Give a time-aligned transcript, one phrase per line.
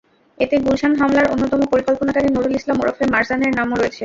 [0.37, 3.99] এতে গুলশান হামলার অন্যতম পরিকল্পনাকারী নুরুল ইসলাম ওরফে মারজানের নামও রয়েছে।